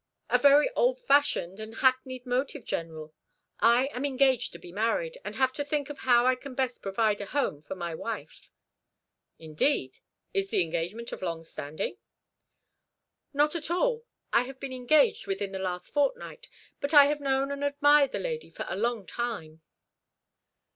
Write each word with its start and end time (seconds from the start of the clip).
"A 0.31 0.39
very 0.39 0.67
old 0.71 0.97
fashioned 0.99 1.59
and 1.59 1.75
hackneyed 1.75 2.25
motive, 2.25 2.65
General. 2.65 3.13
I 3.59 3.85
am 3.93 4.03
engaged 4.03 4.51
to 4.53 4.57
be 4.57 4.71
married, 4.71 5.19
and 5.23 5.35
have 5.35 5.53
to 5.53 5.63
think 5.63 5.91
of 5.91 5.99
how 5.99 6.25
I 6.25 6.33
can 6.33 6.55
best 6.55 6.81
provide 6.81 7.21
a 7.21 7.27
home 7.27 7.61
for 7.61 7.75
my 7.75 7.93
wife." 7.93 8.49
"Indeed! 9.37 9.99
Is 10.33 10.49
the 10.49 10.63
engagement 10.63 11.11
of 11.11 11.21
long 11.21 11.43
standing?" 11.43 11.97
"Not 13.31 13.55
at 13.55 13.69
all. 13.69 14.03
I 14.33 14.45
have 14.45 14.59
been 14.59 14.73
engaged 14.73 15.27
within 15.27 15.51
the 15.51 15.59
last 15.59 15.93
fortnight; 15.93 16.49
but 16.79 16.95
I 16.95 17.05
have 17.05 17.19
known 17.19 17.51
and 17.51 17.63
admired 17.63 18.11
the 18.11 18.17
lady 18.17 18.49
for 18.49 18.65
a 18.67 18.75
long 18.75 19.05
time." 19.05 19.61